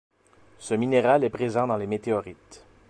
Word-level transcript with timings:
Ce 0.57 0.73
minéral 0.73 1.23
est 1.23 1.29
présent 1.29 1.67
dans 1.67 1.77
les 1.77 1.85
météorites. 1.85 2.65